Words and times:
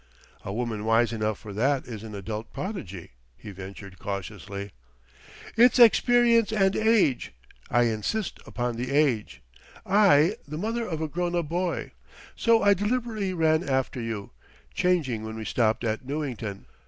"A 0.43 0.51
woman 0.51 0.83
wise 0.83 1.13
enough 1.13 1.37
for 1.37 1.53
that 1.53 1.85
is 1.85 2.01
an 2.01 2.15
adult 2.15 2.51
prodigy," 2.53 3.11
he 3.37 3.51
ventured 3.51 3.99
cautiously. 3.99 4.71
"It's 5.55 5.77
experience 5.77 6.51
and 6.51 6.75
age. 6.75 7.33
I 7.69 7.83
insist 7.83 8.39
upon 8.47 8.77
the 8.77 8.89
age; 8.89 9.43
I 9.85 10.37
the 10.47 10.57
mother 10.57 10.87
of 10.87 11.03
a 11.03 11.07
grown 11.07 11.35
up 11.35 11.49
boy! 11.49 11.91
So 12.35 12.63
I 12.63 12.73
deliberately 12.73 13.31
ran 13.35 13.61
after 13.63 14.01
you, 14.01 14.31
changing 14.73 15.23
when 15.23 15.35
we 15.35 15.45
stopped 15.45 15.83
at 15.83 16.03
Newington. 16.03 16.65